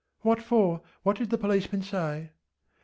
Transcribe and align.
ŌĆÖ 0.01 0.23
ŌĆśWhat 0.31 0.41
for? 0.47 0.81
What 1.03 1.17
did 1.17 1.29
the 1.29 1.37
policeman 1.37 1.83
say? 1.83 2.31